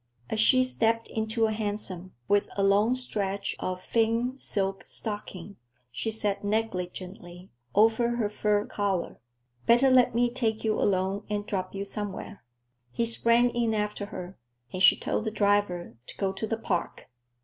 As 0.31 0.39
she 0.39 0.63
stepped 0.63 1.07
into 1.09 1.45
a 1.45 1.51
hansom, 1.51 2.13
with 2.27 2.49
a 2.57 2.63
long 2.63 2.95
stretch 2.95 3.55
of 3.59 3.83
thin 3.83 4.35
silk 4.39 4.83
stocking, 4.87 5.57
she 5.91 6.09
said 6.09 6.43
negligently, 6.43 7.51
over 7.75 8.15
her 8.15 8.27
fur 8.27 8.65
collar, 8.65 9.19
"Better 9.67 9.91
let 9.91 10.15
me 10.15 10.31
take 10.31 10.63
you 10.63 10.81
along 10.81 11.27
and 11.29 11.45
drop 11.45 11.75
you 11.75 11.85
somewhere." 11.85 12.43
He 12.91 13.05
sprang 13.05 13.51
in 13.51 13.75
after 13.75 14.07
her, 14.07 14.39
and 14.73 14.81
she 14.81 14.97
told 14.97 15.23
the 15.25 15.29
driver 15.29 15.95
to 16.07 16.17
go 16.17 16.33
to 16.33 16.47
the 16.47 16.57
Park. 16.57 17.07